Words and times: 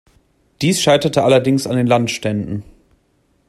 Dies 0.63 0.81
scheiterte 0.81 1.21
allerdings 1.23 1.67
an 1.67 1.77
den 1.77 1.85
Landständen. 1.85 2.63